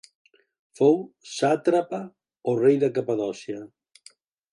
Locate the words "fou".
0.77-0.95